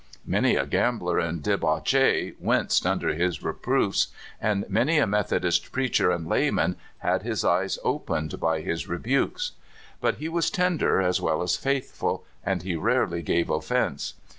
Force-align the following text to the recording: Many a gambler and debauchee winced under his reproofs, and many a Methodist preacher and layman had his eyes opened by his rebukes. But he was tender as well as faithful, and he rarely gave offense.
Many 0.25 0.55
a 0.55 0.65
gambler 0.65 1.19
and 1.19 1.43
debauchee 1.43 2.33
winced 2.39 2.87
under 2.87 3.09
his 3.09 3.43
reproofs, 3.43 4.07
and 4.41 4.65
many 4.67 4.97
a 4.97 5.05
Methodist 5.05 5.71
preacher 5.71 6.09
and 6.09 6.25
layman 6.27 6.75
had 6.97 7.21
his 7.21 7.45
eyes 7.45 7.77
opened 7.83 8.39
by 8.39 8.61
his 8.61 8.87
rebukes. 8.87 9.51
But 9.99 10.15
he 10.15 10.27
was 10.27 10.49
tender 10.49 11.01
as 11.03 11.21
well 11.21 11.43
as 11.43 11.55
faithful, 11.55 12.25
and 12.43 12.63
he 12.63 12.75
rarely 12.75 13.21
gave 13.21 13.51
offense. 13.51 14.15